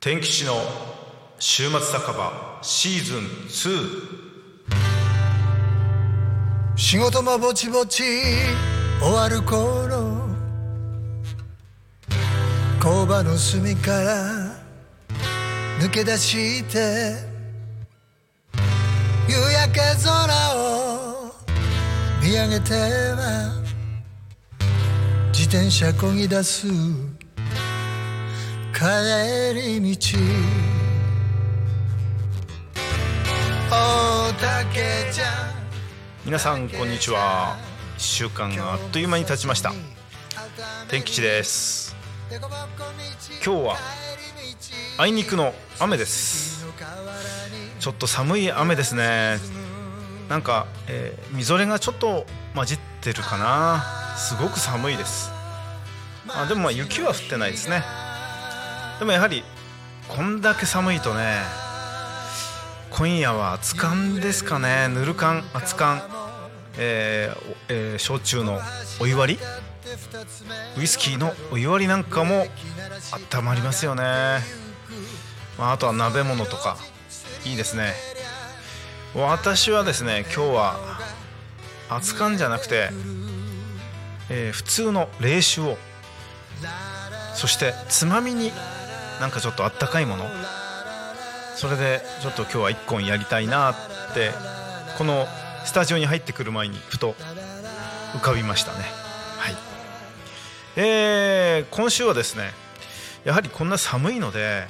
[0.00, 0.54] 天吉の
[1.38, 4.16] 週末酒場シーズン2
[6.76, 8.02] 仕事もぼちぼち
[9.00, 10.26] 終わる頃。
[12.82, 14.52] 工場の隅から
[15.80, 17.16] 抜け出して
[19.28, 21.32] 夕焼け空を
[22.22, 23.65] 見上げては
[25.46, 26.66] 自転車こぎ出す。
[26.66, 26.72] 帰
[29.54, 30.18] り道。
[33.70, 35.54] 大竹ちゃん。
[36.24, 37.56] 皆さんこんにちは。
[37.96, 39.72] 1週間があっという間に経ちました。
[40.88, 41.94] 天吉です。
[42.28, 43.76] 今日は
[44.98, 46.66] あいにくの雨です。
[47.78, 49.36] ちょっと寒い雨ですね。
[50.28, 54.02] なんか、えーみぞれがちょっと混じってるかな。
[54.16, 55.35] すごく寒いです
[56.28, 57.82] あでもまあ雪は降ってないですね。
[58.98, 59.44] でもやはり
[60.08, 61.40] こんだけ寒いとね
[62.90, 64.88] 今夜は熱燗ですかね。
[64.88, 66.02] ぬる燗熱燗
[66.78, 68.60] えーえー焼酎の
[69.00, 69.40] お湯割り？
[70.78, 72.46] ウイスキーのお湯割りなんかも
[73.34, 74.02] 温まりますよね、
[75.58, 76.76] まあ、あとは鍋物とか。
[77.44, 77.94] いいですね。
[79.14, 80.98] 私はですね今日は
[81.88, 82.90] 熱燗じゃなくて、
[84.28, 85.78] えー普通の冷酒を
[87.34, 88.52] そしてつまみに
[89.20, 90.28] なんかちょっとあったかいもの。
[91.56, 93.74] それでちょっと今日は一本やりたいなっ
[94.14, 94.30] て
[94.98, 95.26] この
[95.64, 97.14] スタジオに入ってくる前にふと
[98.12, 98.78] 浮かびましたね。
[99.38, 99.56] はい。
[100.76, 102.52] えー今週はですね
[103.24, 104.66] やはりこんな寒いので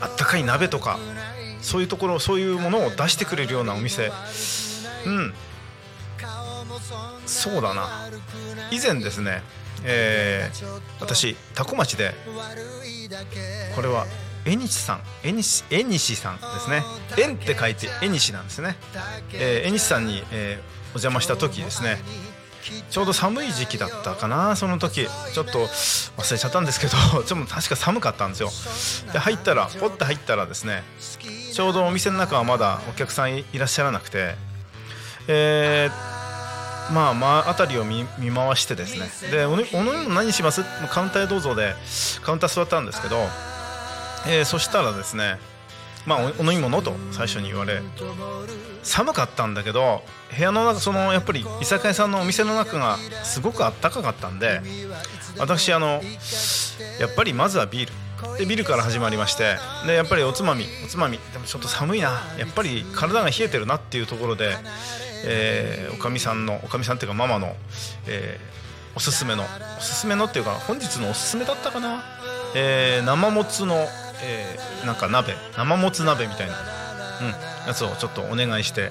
[0.00, 0.98] あったかい鍋とか
[1.60, 4.10] そういうところそういうものを出してくれるようなお店。
[5.06, 5.34] うん。
[7.26, 8.08] そうだな。
[8.70, 9.42] 以前ですね
[9.84, 12.14] えー私多古町で
[13.74, 14.06] これは
[14.44, 16.82] えにしさんえにしえにしさんですね。
[17.18, 18.76] 縁って書いてえにしなんですね。
[19.34, 22.00] えーえにしさんに、えーお邪魔した時ですね。
[22.90, 25.06] ちょうど寒い時期だったかなその時。
[25.32, 25.66] ちょっと
[26.16, 26.92] 忘れちゃったんですけど
[27.24, 28.50] ちょっと確か寒かったんですよ。
[29.12, 30.82] で入ったらポッて入ったらですね
[31.54, 34.34] ちょうどお店の中はまだお客さんいいらっしゃらなくて
[35.28, 36.09] えー
[36.92, 39.30] まあまあ辺りを見見回してですね。
[39.30, 40.62] でおのお飲み物何します？
[40.90, 41.74] カウンターへどうぞで
[42.22, 43.16] カウンター座ったんですけど、
[44.26, 45.38] えーそしたらですね
[46.06, 47.80] まあおお飲み物と最初に言われ
[48.82, 50.02] 寒かったんだけど
[50.36, 54.60] 部屋の中そのやっぱり居酒屋さんのお店の中がすごくあったかかったんで
[55.38, 56.00] 私あの
[56.98, 57.92] やっぱりまずはビール。
[58.36, 59.56] でビールから始まりまして
[59.86, 62.20] でやっぱりおつまみおつまみでもちょっと寒いな。
[62.38, 64.56] やっぱり体が冷えてるなっていうところで、
[65.24, 67.56] えーおかみさんのおかみさんっていうかママの、
[68.06, 68.50] えー
[68.96, 69.44] おすすめの
[69.78, 72.02] おすすめのっていうか本日のおすすめだったかな、
[72.56, 73.86] えー生もつの、
[74.22, 75.34] えーなんか鍋。
[75.56, 76.54] 生もつ鍋みたいな、
[77.20, 78.90] うん、やつをちょっとお願いして。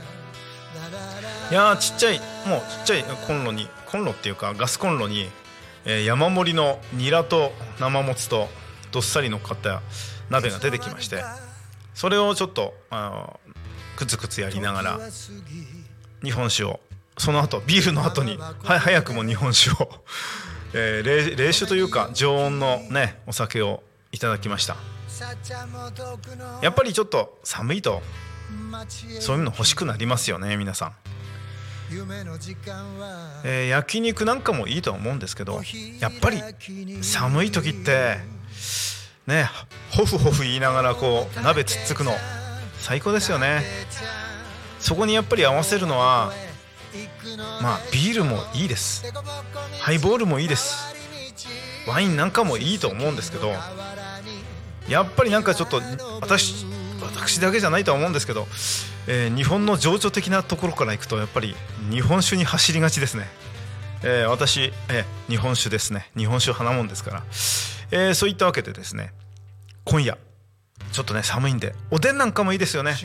[1.51, 5.29] いやーちっちゃいもうちっちゃいコンロにコンロっていうかガスコンロに、
[5.83, 8.47] えー山盛りのニラと生もつと
[8.91, 9.81] どっさり乗っかった
[10.29, 11.23] 鍋が出てきまして。
[11.95, 13.39] それをちょっとあの
[13.97, 14.99] クツクツやりながら
[16.23, 16.79] 日本酒を。
[17.17, 18.37] その後ビールの後に。
[18.79, 19.89] 早くも日本酒を、
[20.73, 24.75] えー冷冷酒というか常温のねお酒をいただきました。
[26.61, 28.01] やっぱりちょっと寒いと
[29.21, 30.93] そういうの欲しくなりますよね皆さん、
[33.43, 35.61] えー焼肉なんかもいいとは思うんですけど
[35.99, 36.41] やっぱり
[37.03, 38.19] 寒い時って
[39.27, 39.49] ね
[39.91, 42.13] ホフホフ言いながらこう鍋つっつくの
[42.79, 43.61] 最高ですよね。
[44.79, 46.31] そこにやっぱり合わせるのは
[47.61, 49.03] まあビールもいいです。
[49.79, 50.95] ハイボールもいいです。
[51.87, 53.53] ワインなんかもいいと思うんですけど
[54.87, 55.81] やっぱりなんかちょっと
[56.21, 56.65] 私
[57.01, 58.47] 私だけじゃないとは思うんですけど、
[59.07, 61.55] えー日本の情緒的なところからいくとやっぱり
[61.89, 63.27] 日本酒に走りがちですね、
[64.03, 66.09] えー私、えー日本酒ですね。
[66.15, 67.23] 日本酒派なもんですから、
[67.91, 69.13] えそういったわけでですね
[69.85, 70.17] 今夜
[70.91, 71.75] ちょっとね寒いんで。
[71.91, 72.95] おでんなんかもいいですよね。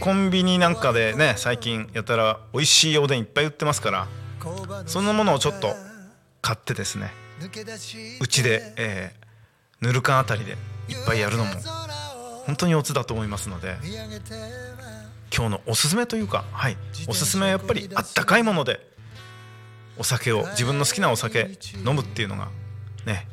[0.00, 4.08] コンビニなんかでね最近やたら美味しいおでんいっぱい売ってますから。
[4.86, 5.74] そんなものをちょっと
[6.40, 7.12] 買ってですね。
[8.20, 9.20] うちで、えー
[9.80, 10.52] ぬるかんあたりで
[10.88, 11.50] いっぱいやるのも
[12.44, 13.76] 本当におつだと思いますので。
[15.34, 16.76] 今日のおすすめというかはい。
[17.06, 18.80] おすすめはやっぱりあったかいもので
[19.96, 21.56] お酒を自分の好きなお酒
[21.86, 22.48] 飲むっていうのが
[23.06, 23.28] ね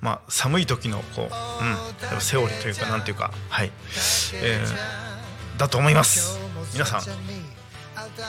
[0.00, 3.72] まあ寒い時のこう、うん、セオリーというかなんていうかはい、
[4.42, 5.00] えー
[5.60, 6.40] だと思います。
[6.72, 7.00] 皆さん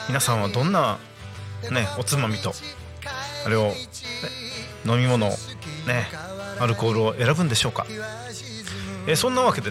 [0.08, 0.98] 皆さんはどんな
[1.70, 2.52] ねおつまみと
[3.46, 3.74] あれを、ね、
[4.84, 5.34] 飲み物ね
[6.60, 7.86] アルコールを選ぶんでしょうか、
[9.06, 9.70] えー、そんなわけで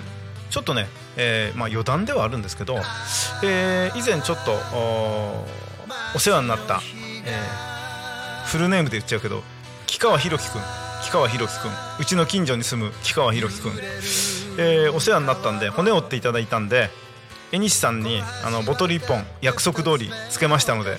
[0.49, 0.87] ちょっとね、
[1.17, 2.77] えー、まあ、余談ではあるんですけど、
[3.43, 4.53] えー、以前ちょっと
[6.15, 6.81] お世話になった、
[7.25, 7.39] え
[8.47, 9.43] フルネームで言っちゃうけど
[9.85, 10.61] 木川博樹君
[11.11, 13.73] 木川博樹君うちの近所に住む木川博樹君、
[14.57, 16.89] えー、お世話になったんで骨折っていただいたんで
[17.51, 20.97] 江西さんにあのボトル1本約束通りつけましたので。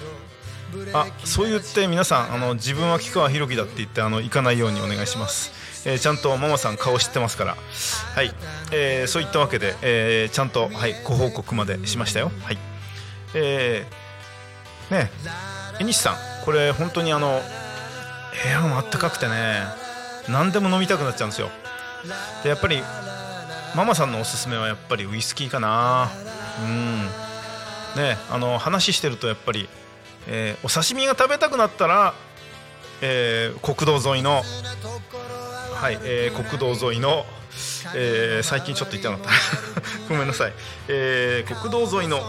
[0.94, 5.52] あそう言って皆さんあの自分は木川博樹だって言ってあの行かないようにお願いします、
[5.86, 7.56] えー、ちゃんとママさん顔知ってますから。
[8.14, 8.34] はい、
[8.70, 12.30] えー、そういったわけで、えー、ちゃんと、はい、ご報告までしましたよ。
[12.42, 12.58] はい。
[13.34, 15.10] えー、ね
[15.80, 17.40] 江西さんこれ本当にあの
[18.44, 19.81] 部屋もあったかくてね
[20.28, 21.50] 何でも飲みたくなっちゃうんですよ。
[22.42, 22.82] でやっぱり
[23.74, 26.10] ママさんのおすすめはやっぱりウイスキーかな。
[26.64, 27.06] うん。
[27.96, 29.68] ねあの話してるとやっぱり、
[30.28, 32.14] えー、お刺身が食べたくなったら、
[33.00, 34.42] えー、国道沿いの
[35.74, 37.24] はい、えー、国道沿いの、
[37.96, 40.08] えー、最近ちょっと言ってなかった。
[40.08, 40.52] ごめんなさい、
[40.88, 42.20] えー、国道沿いの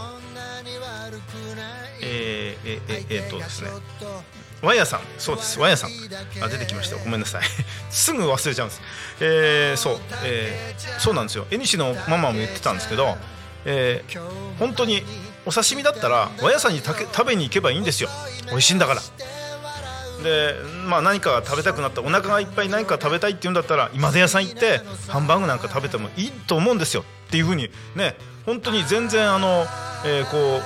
[2.06, 3.70] えー、えー、えー、えー、っとですね。
[4.62, 5.00] 和屋さん。
[5.18, 5.60] そうです。
[5.60, 5.90] 和屋さん。
[6.42, 7.42] あ出てきましたごめんなさい。
[7.90, 8.82] すぐ忘れちゃうんです。
[9.20, 11.46] えー、そう、えー、そうなんですよ。
[11.50, 13.16] 江西のママも言ってたんですけど、
[13.64, 14.20] えー、
[14.58, 15.04] 本当に
[15.46, 18.08] お刺身だったら和屋さんにたけ食べに行けばいいんですよ。
[18.48, 19.02] 美味しいんだから。
[20.22, 20.54] で
[20.86, 27.04] まあ何か食べたくなったお腹がいっぱい何か食べたいって言うんだったら今出屋さん行ってハンバーグなんか食べてもいいと思うんですよ。
[27.28, 28.16] っていうふうにね
[28.46, 29.66] 本当に全然あの、
[30.06, 30.60] えー、こ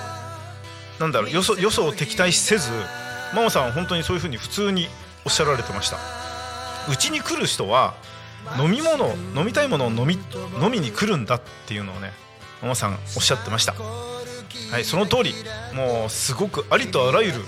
[0.99, 2.70] うなんだろうよそよそを敵対せず
[3.35, 4.89] ママさんは本当にそういうふうに普通に
[5.25, 5.99] おっしゃられてました。
[6.91, 7.95] うちに来る人は
[8.59, 10.19] 飲み物飲みたいものを飲み
[10.63, 12.13] 飲みに来るんだっていうのをね
[12.63, 13.75] ママさんおっしゃってました。
[14.71, 15.35] はいその通り
[15.75, 17.41] もうすごくありとあらゆる、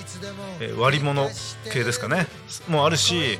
[0.61, 1.29] え、割り物
[1.73, 2.27] 系ですかね。
[2.69, 3.39] もうあるし、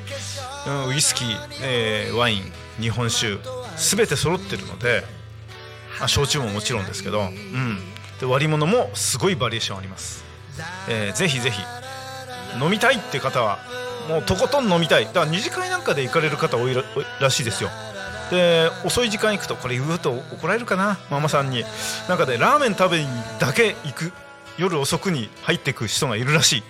[0.67, 3.37] うん、ウイスキー、えー、ワイン日本酒
[3.77, 5.03] 全て揃ってるので
[5.99, 7.79] あ焼酎ももちろんですけど、うん、
[8.19, 10.23] で割り物もすごいバリエーションあります、
[10.89, 11.61] えー、ぜひぜひ
[12.59, 13.59] 飲みたいって方は
[14.09, 15.05] もうとことん飲みたい。
[15.05, 16.75] だから二次会なんかで行かれる方多い
[17.19, 17.69] らしいですよ。
[18.31, 20.97] で遅い時間行くとこれ言うと怒られるかな？
[21.09, 21.63] ママさんに。
[22.07, 23.07] なんかでラーメン食べに
[23.39, 24.11] だけ行く
[24.57, 26.63] 夜遅くに入ってく人がいるらしい、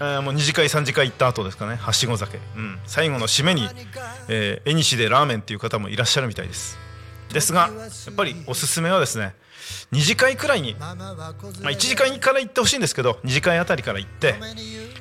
[0.00, 1.76] えー、もう2次会3次会行った後ですかね。
[1.76, 3.68] はしご酒、うん、最後の締めに、
[4.28, 6.78] えー、縁西でラーメンっていう方もいらっしゃるみたいです。
[7.32, 9.34] ですがやっぱりおすすめはですね
[9.92, 10.94] 2次会くらいに、まあ、
[11.70, 14.34] 1次会から行ってほしいんですけど2次会あたりから行って、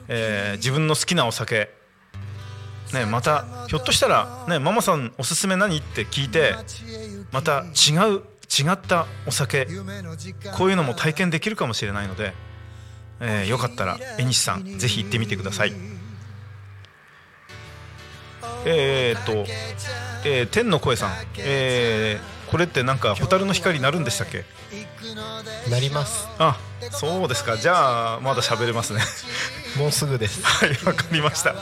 [0.08, 1.70] えー、自分の好きなお酒
[2.94, 6.56] ね、またひょっとしたら、ね、ママさんおすすめ何って聞いて
[7.32, 9.66] また違う違ったお酒
[10.58, 12.34] こういうのも体験できるかもしれないので、
[13.22, 15.74] えー、よかったら江西さんぜひ行ってみてください。
[18.66, 19.46] えー、っと、
[20.24, 24.46] えー、天の声さん、えー、これってなんか蛍の光になるんでしたっけ？
[25.70, 26.28] なります。
[26.40, 26.60] あ
[26.92, 27.58] そうですか。
[27.58, 29.02] じゃあまだ喋れますね。
[29.78, 30.42] もうすぐです。
[30.46, 31.56] はいわかりました。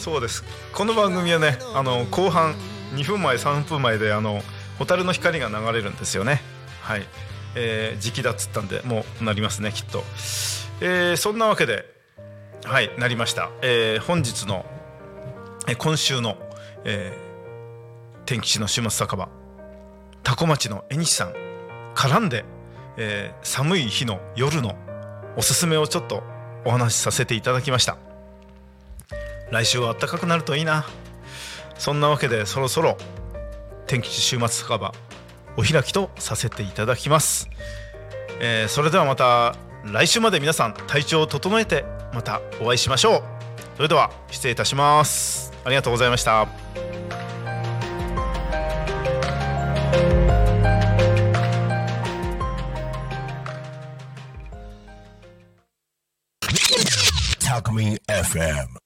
[0.00, 0.44] そうです。
[0.72, 2.54] この番組はねあの後半
[2.94, 4.42] 2分前3分前であの
[4.78, 6.42] 蛍の光が流れるんですよね。
[6.82, 7.06] はい、
[7.54, 10.04] えー、時期だっつったんでもうなりますねきっと、
[10.80, 11.86] えー、そんなわけで
[12.64, 14.66] はいなりました、えー、本日の、
[15.66, 16.36] えー、今週の、
[16.84, 17.33] えー、
[18.26, 19.28] 天吉の週末酒場。
[20.22, 21.34] 多古町の江西さん。
[21.94, 22.44] 絡んで、
[22.96, 24.76] えー、寒い日の夜の
[25.36, 26.22] おすすめをちょっと
[26.64, 27.98] お話しさせていただきました。
[29.50, 30.86] 来週は暖かくなるといいな。
[31.78, 32.96] そんなわけでそろそろ
[33.86, 34.92] 天気週末酒場
[35.56, 37.48] お開きとさせていただきます、
[38.40, 43.22] えー、それではまた来週まで皆さん体調を整えてまたお会いしましょう。
[43.76, 45.52] それでは失礼いたします。
[45.64, 46.46] ありがとうございました。
[57.54, 58.83] タクミン FM